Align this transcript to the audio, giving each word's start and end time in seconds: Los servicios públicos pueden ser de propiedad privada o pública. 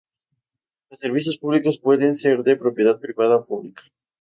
Los 0.89 0.99
servicios 0.99 1.37
públicos 1.37 1.77
pueden 1.77 2.15
ser 2.15 2.41
de 2.41 2.55
propiedad 2.57 2.99
privada 2.99 3.35
o 3.35 3.45
pública. 3.45 3.83